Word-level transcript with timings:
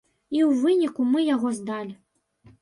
І 0.35 0.39
ў 0.43 0.55
выніку 0.61 1.05
мы 1.11 1.19
яго 1.35 1.53
здалі. 1.59 1.93